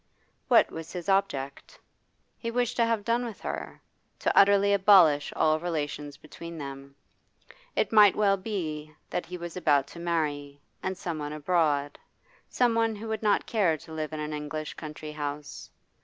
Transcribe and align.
What 0.47 0.71
was 0.71 0.91
his 0.93 1.07
object? 1.09 1.79
He 2.39 2.49
wished 2.49 2.75
to 2.77 2.85
have 2.87 3.05
done 3.05 3.23
with 3.23 3.39
her, 3.41 3.79
to 4.17 4.35
utterly 4.35 4.73
abolish 4.73 5.31
all 5.35 5.59
relations 5.59 6.17
between 6.17 6.57
them. 6.57 6.95
It 7.75 7.91
might 7.91 8.15
well 8.15 8.35
be 8.35 8.95
that 9.11 9.27
he 9.27 9.37
was 9.37 9.55
about 9.55 9.85
to 9.89 9.99
marry, 9.99 10.59
and 10.81 10.97
someone 10.97 11.33
abroad, 11.33 11.99
someone 12.49 12.95
who 12.95 13.09
would 13.09 13.21
not 13.21 13.45
care 13.45 13.77
to 13.77 13.93
live 13.93 14.11
in 14.11 14.19
an 14.19 14.33
English 14.33 14.73
country 14.73 15.11
house. 15.11 15.69